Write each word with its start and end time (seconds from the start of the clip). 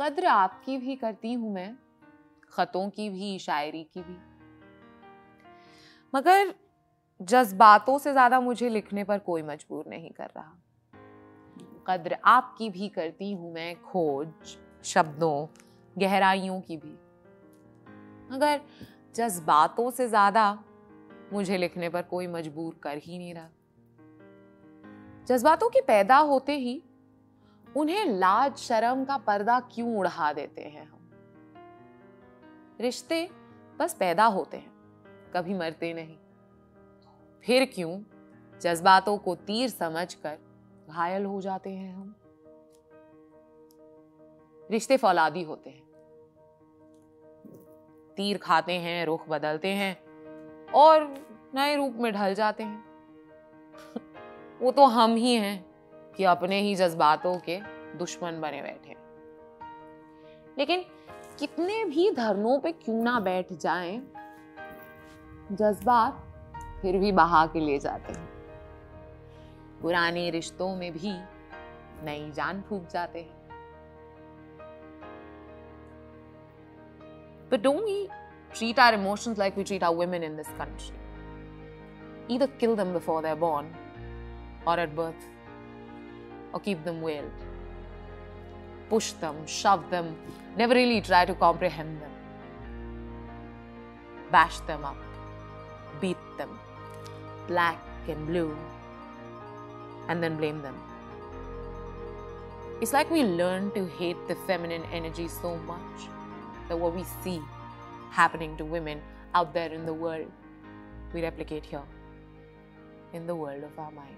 कद्र 0.00 0.26
आपकी 0.26 0.76
भी 0.78 0.96
करती 0.96 1.32
हूँ 1.32 1.52
मैं, 1.54 1.76
खतों 2.52 2.90
की 2.90 3.10
भी, 3.10 3.38
शायरी 3.38 3.82
की 3.84 4.02
भी। 4.02 4.16
मगर 6.14 6.54
जज्बातों 7.22 7.98
से 7.98 8.12
ज़्यादा 8.12 8.40
मुझे 8.40 8.68
लिखने 8.68 9.04
पर 9.04 9.18
कोई 9.18 9.42
मजबूर 9.42 9.84
नहीं 9.88 10.10
कर 10.10 10.30
रहा। 10.36 10.56
कद्र 11.86 12.16
आपकी 12.24 12.70
भी 12.70 12.88
करती 12.88 13.32
हूँ 13.32 13.52
मैं, 13.52 13.82
खोज, 13.82 14.56
शब्दों, 14.84 15.46
गहराइयों 15.98 16.60
की 16.60 16.76
भी। 16.76 16.96
मगर 18.34 18.60
जज्बातों 19.14 19.90
से 19.90 20.08
ज़्यादा 20.08 20.64
मुझे 21.32 21.56
लिखने 21.58 21.88
पर 21.88 22.02
कोई 22.02 22.26
मजबूर 22.26 22.80
कर 22.82 22.98
ही 22.98 23.18
नहीं 23.18 23.34
रहा। 23.34 23.48
जज्बातों 25.26 25.68
के 25.68 25.80
पैदा 25.80 26.16
होते 26.16 26.56
ही 26.56 26.82
उन्हें 27.76 28.06
लाज 28.06 28.56
शर्म 28.56 29.04
का 29.04 29.16
पर्दा 29.16 29.60
क्यों 29.60 29.98
उड़ा 29.98 30.32
देते 30.32 30.62
हैं 30.62 30.86
हम? 30.90 31.10
रिश्ते 32.80 33.30
बस 33.78 33.94
पैदा 33.94 34.24
होते 34.24 34.56
हैं, 34.56 34.72
कभी 35.34 35.54
मरते 35.54 35.94
नहीं। 35.94 36.16
फिर 37.44 37.70
क्यों 37.74 38.02
जज्बातों 38.60 39.18
को 39.18 39.34
तीर 39.34 39.68
समझकर 39.68 40.38
घायल 40.88 41.24
हो 41.24 41.40
जाते 41.40 41.70
हैं 41.70 41.94
हम? 41.94 42.14
रिश्ते 44.70 44.96
फौलादी 44.96 45.42
होते 45.42 45.70
हैं। 45.70 45.90
तीर 48.16 48.38
खाते 48.38 48.72
हैं, 48.72 49.06
रुख 49.06 49.28
बदलते 49.28 49.68
हैं 49.68 50.04
और 50.66 51.14
नए 51.54 51.76
रूप 51.76 51.92
में 51.92 52.12
ढल 52.12 52.34
जाते 52.34 52.62
हैं। 52.62 52.84
वो 54.58 54.72
तो 54.72 54.84
हम 54.84 55.14
ही 55.14 55.34
हैं। 55.34 55.69
कि 56.20 56.24
अपने 56.24 56.60
ही 56.60 56.74
जज्बातों 56.74 57.38
के 57.38 57.60
दुश्मन 57.98 58.40
बने 58.40 58.60
बैठे 58.62 58.96
लेकिन 60.58 60.82
कितने 61.38 61.84
भी 61.84 62.10
धरनों 62.10 62.58
पे 62.60 62.72
क्यों 62.72 62.96
ना 63.02 63.20
बैठ 63.20 63.52
जाएँ, 63.52 63.96
जज्बात 65.52 66.20
फिर 66.82 66.98
भी 66.98 67.12
बहा 67.12 67.46
के 67.46 67.60
ले 67.60 67.78
जाते 67.78 68.12
हैं 68.12 68.28
पुराने 69.82 70.28
रिश्तों 70.30 70.76
में 70.76 70.92
भी 70.92 71.14
नई 72.04 72.30
जान 72.30 72.62
फूक 72.68 72.86
जाते 72.92 73.20
हैं 73.20 73.38
But 77.50 77.62
don't 77.62 77.84
we 77.84 77.98
treat 78.52 78.78
our 78.78 78.94
emotions 78.94 79.38
like 79.38 79.56
we 79.56 79.64
treat 79.64 79.82
our 79.82 79.96
women 80.04 80.22
in 80.22 80.36
this 80.36 80.54
country? 80.58 80.96
Either 82.28 82.46
kill 82.58 82.76
them 82.76 82.92
before 82.92 83.22
they're 83.22 83.44
born, 83.48 83.74
or 84.66 84.78
at 84.78 84.94
birth, 84.94 85.30
or 86.52 86.60
keep 86.60 86.84
them 86.84 87.00
veiled. 87.00 87.30
Push 88.88 89.12
them, 89.12 89.46
shove 89.46 89.88
them, 89.90 90.16
never 90.56 90.74
really 90.74 91.00
try 91.00 91.24
to 91.24 91.34
comprehend 91.34 92.00
them. 92.00 92.10
Bash 94.30 94.60
them 94.60 94.84
up, 94.84 94.96
beat 96.00 96.16
them, 96.36 96.58
black 97.46 97.78
and 98.08 98.26
blue, 98.26 98.56
and 100.08 100.22
then 100.22 100.36
blame 100.36 100.62
them. 100.62 100.74
It's 102.80 102.92
like 102.92 103.10
we 103.10 103.22
learn 103.22 103.70
to 103.72 103.86
hate 103.98 104.16
the 104.26 104.34
feminine 104.46 104.84
energy 104.92 105.28
so 105.28 105.56
much 105.58 106.08
that 106.68 106.78
what 106.78 106.94
we 106.94 107.04
see 107.22 107.40
happening 108.10 108.56
to 108.56 108.64
women 108.64 109.00
out 109.34 109.52
there 109.52 109.72
in 109.72 109.84
the 109.84 109.92
world, 109.92 110.26
we 111.12 111.22
replicate 111.22 111.64
here 111.64 111.82
in 113.12 113.26
the 113.26 113.34
world 113.34 113.62
of 113.64 113.78
our 113.78 113.90
mind. 113.90 114.16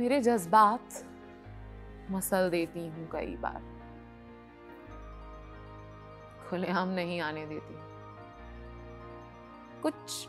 मेरे 0.00 0.20
जज्बात 0.20 0.88
muscle 2.10 2.50
देती 2.50 2.86
हूँ 2.88 3.08
कई 3.12 3.36
बार। 3.36 3.62
खुलेआम 6.50 6.88
नहीं 6.88 7.20
आने 7.20 7.46
देती। 7.46 7.74
कुछ 9.82 10.28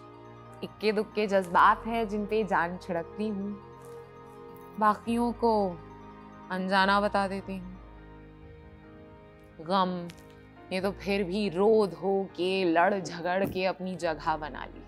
इक्के 0.64 0.92
दुक्के 0.92 1.28
जज्बात 1.28 1.88
हैं 1.88 2.08
जिन 2.08 2.26
पे 2.26 2.44
जान 2.44 2.78
छिड़कती 2.78 3.28
हूँ। 3.28 3.52
बाकियों 4.80 5.32
को 5.32 5.70
अनजाना 6.52 7.02
बता 7.02 7.28
देती 7.28 7.58
हूँ। 7.58 7.78
गम, 9.62 10.08
ये 10.72 10.82
तो 10.82 10.92
फिर 10.92 11.24
भी 11.24 11.50
रोध 11.50 11.94
हो 11.94 12.24
के 12.36 12.64
लड़ 12.64 13.00
झगड़ 13.00 13.46
के 13.46 13.66
अपनी 13.66 13.96
जगह 13.96 14.38
बना 14.38 14.66
ली। 14.66 14.84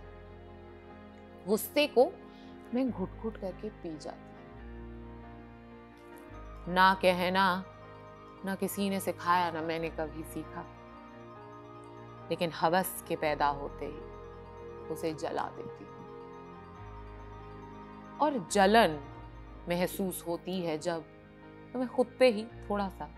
गुस्से 1.48 1.88
को 1.88 2.12
मैं 2.74 2.92
घुट 2.92 3.10
घुट 3.22 3.38
करके 3.38 3.70
पी 3.70 3.98
जाती 3.98 4.29
ना 6.70 6.94
कहना 6.94 7.66
ना 8.46 8.56
किसी 8.56 8.90
ने 8.90 9.00
सिखाया, 9.00 9.52
ना 9.52 9.62
मैंने 9.62 9.90
कभी 9.90 10.24
सीखा। 10.24 10.66
लेकिन 12.30 12.52
हवस 12.52 13.04
के 13.08 13.16
पैदा 13.16 13.48
होते 13.48 13.86
ही 13.86 14.90
उसे 14.90 15.14
जला 15.14 15.44
देती 15.44 15.84
हूँ। 15.84 15.98
और 18.22 18.48
जलन 18.52 19.00
महसूस 19.70 20.24
होती 20.28 20.62
है 20.62 20.78
जब 20.78 21.04
तो 21.74 21.80
मैं 21.80 21.88
खुद 21.88 22.08
पे 22.20 22.30
ही 22.30 22.46
थोड़ा 22.70 22.90
सा 22.90 23.10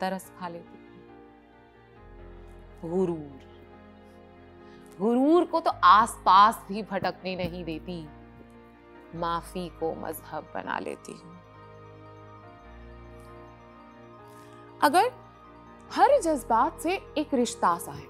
तरस 0.00 0.32
खा 0.38 0.48
लेती 0.48 0.76
हूँ। 0.76 0.80
गुरूर 2.90 3.40
गुरूर 5.00 5.44
को 5.44 5.60
तो 5.60 5.70
आसपास 5.84 6.64
भी 6.68 6.82
भटकने 6.82 7.36
नहीं 7.36 7.64
देती। 7.64 8.08
माफ़ी 9.18 9.68
को 9.80 9.94
मज़हब 9.94 10.52
बना 10.54 10.78
लेती 10.78 11.12
हूँ। 11.12 11.51
अगर 14.82 15.12
हर 15.92 16.20
जज्बात 16.20 16.80
से 16.80 16.94
एक 17.18 17.34
रिश्ता 17.34 17.78
सा 17.78 17.92
है, 17.92 18.06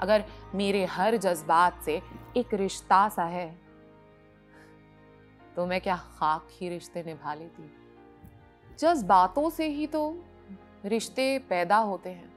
अगर 0.00 0.24
मेरे 0.54 0.84
हर 0.84 1.16
जज्बात 1.16 1.80
से 1.82 2.02
एक 2.36 2.54
रिश्ता 2.54 3.08
सा 3.08 3.24
है 3.24 3.60
तो 5.56 5.66
मैं 5.66 5.80
क्या 5.80 5.96
खाक 5.96 6.46
ही 6.50 6.68
रिश्ते 6.68 7.02
निभा 7.02 7.34
लेती? 7.34 7.70
जज्बातों 8.78 9.50
से 9.50 9.66
ही 9.66 9.86
तो 9.86 10.24
रिश्ते 10.84 11.38
पैदा 11.38 11.76
होते 11.76 12.10
हैं। 12.10 12.30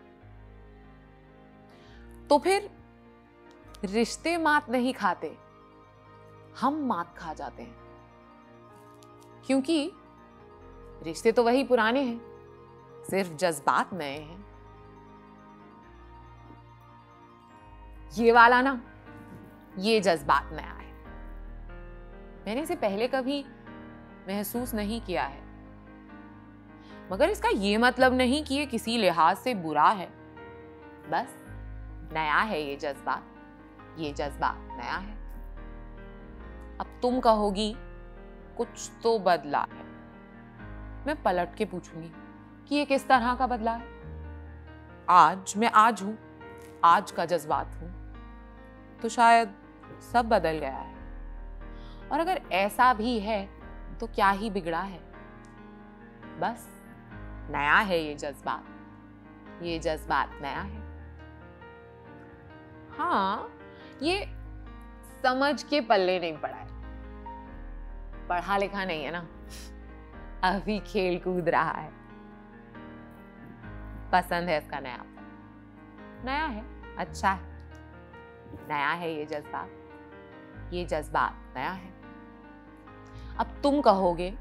तो 2.27 2.39
फिर 2.39 2.69
रिश्ते 3.83 4.37
मात 4.37 4.69
नहीं 4.69 4.93
खाते, 4.93 5.37
हम 6.59 6.83
मात 6.85 7.17
खा 7.17 7.33
जाते 7.33 7.63
हैं। 7.63 7.75
क्योंकि 9.45 9.91
रिश्ते 11.03 11.31
तो 11.31 11.43
वही 11.43 11.63
पुराने 11.63 12.01
हैं। 12.01 12.32
सिर्फ़ 13.09 13.33
जज्बात 13.33 13.93
नए 13.93 14.17
हैं। 14.17 14.45
ये 18.13 18.31
वाला 18.31 18.61
ना, 18.61 18.81
ये 19.77 19.99
जज्बात 19.99 20.49
नया 20.53 20.71
है। 20.71 20.93
मैंने 22.45 22.61
इसे 22.61 22.75
पहले 22.75 23.07
कभी 23.07 23.45
महसूस 24.27 24.73
नहीं 24.73 25.01
किया 25.01 25.23
है। 25.23 25.43
मगर 27.11 27.29
इसका 27.29 27.49
ये 27.49 27.77
मतलब 27.77 28.13
नहीं 28.13 28.43
कि 28.43 28.55
ये 28.55 28.65
किसी 28.65 28.97
लिहाज 28.97 29.37
से 29.37 29.55
बुरा 29.55 29.89
है। 29.89 30.07
बस, 31.09 31.45
नया 32.13 32.37
है 32.37 32.61
ये 32.61 32.75
जज्बात 32.75 33.29
ये 33.97 34.13
जज्बात 34.13 34.57
नया 34.57 34.95
है। 34.95 35.13
अब 36.77 36.99
तुम 37.01 37.19
कहोगी, 37.19 37.75
कुछ 38.57 38.91
तो 39.03 39.19
बदला 39.19 39.59
है। 39.59 39.83
मैं 41.07 41.23
पलट 41.23 41.55
के 41.55 41.65
पूछूँगी। 41.65 42.11
कि 42.67 42.75
ये 42.75 42.85
किस 42.85 43.07
तरह 43.07 43.35
का 43.35 43.47
बदला 43.47 43.71
है? 43.71 43.87
आज 45.09 45.53
मैं 45.57 45.71
आज 45.71 46.01
हूँ, 46.01 46.17
आज 46.85 47.11
का 47.11 47.25
जज्बात 47.25 47.75
हूँ। 47.75 47.91
तो 49.01 49.09
शायद 49.09 49.53
सब 50.13 50.29
बदल 50.29 50.51
गया 50.51 50.77
है। 50.77 50.93
और 52.11 52.19
अगर 52.19 52.41
ऐसा 52.51 52.93
भी 52.93 53.19
है 53.19 53.49
तो 53.99 54.07
क्या 54.07 54.29
ही 54.29 54.49
बिगड़ा 54.49 54.81
है? 54.81 54.99
बस, 56.39 56.69
नया 57.51 57.75
है 57.75 57.99
ये 57.99 58.13
जज्बात। 58.13 59.63
ये 59.63 59.79
जज्बात 59.79 60.39
नया 60.41 60.61
है। 60.61 60.81
हाँ 62.97 63.57
ये 64.01 64.25
समझ 65.23 65.63
के 65.63 65.81
पल्ले 65.81 66.19
नहीं 66.19 66.37
पड़ा 66.37 66.55
है। 66.55 66.67
पढ़ा 68.27 68.57
लिखा 68.57 68.85
नहीं 68.85 69.03
है 69.03 69.11
ना? 69.11 69.27
अभी 70.43 70.79
खेल 70.79 71.19
कूद 71.19 71.49
रहा 71.49 71.71
है। 71.71 72.02
पसंद 74.13 74.49
है 74.49 74.57
इसका 74.57 74.79
नया। 74.79 75.03
नया 76.25 76.45
है? 76.45 76.95
अच्छा 76.95 77.31
है। 77.31 77.53
नया 78.69 78.89
है 78.89 79.13
ये 79.13 79.25
जज्बात। 79.25 79.69
ये 80.73 80.85
जज्बात 80.85 81.53
नया 81.55 81.71
है। 81.71 81.93
अब 83.37 83.59
तुम 83.63 83.81
कहोगे, 83.81 84.31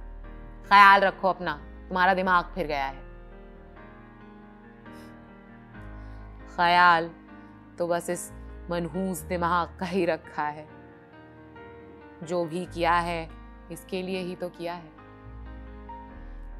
ख्याल 0.64 1.00
रखो 1.00 1.28
अपना, 1.28 1.52
तुम्हारा 1.88 2.14
दिमाग 2.14 2.44
फिर 2.44 2.66
गया 2.66 2.86
है। 2.86 3.02
ख्याल 6.56 7.10
तो 7.78 7.86
बस 7.86 8.10
इस 8.10 8.32
मनहूस 8.70 9.20
दिमाग 9.20 9.76
का 9.78 9.86
ही 9.86 10.04
रखा 10.06 10.42
है। 10.42 10.68
जो 12.22 12.44
भी 12.44 12.66
किया 12.66 12.94
है, 12.94 13.30
इसके 13.72 14.02
लिए 14.02 14.18
ही 14.18 14.36
तो 14.36 14.48
किया 14.48 14.74
है। 14.74 14.92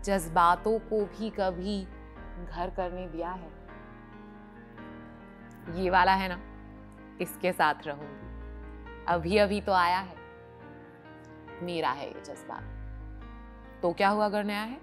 जज्बातों 0.03 0.79
को 0.79 1.05
भी 1.05 1.31
कभी 1.31 1.89
घर 2.47 2.71
करने 2.71 3.07
दिया 3.09 3.31
है। 3.31 3.51
ये 5.77 5.91
वाला 5.91 6.15
है 6.15 6.29
ना, 6.29 6.39
इसके 7.21 7.53
साथ 7.53 7.87
रहूँगी 7.87 8.31
अभी 9.09 9.39
अभी 9.39 9.61
तो 9.61 9.73
आया 9.73 9.99
है। 9.99 10.21
मेरा 11.63 11.91
है 11.91 12.07
ये 12.07 12.23
जज्बा 12.25 12.61
तो 13.83 13.93
क्या 13.93 14.09
हुआ 14.09 14.25
अगर 14.25 14.45
नया 14.45 14.63
है? 14.63 14.81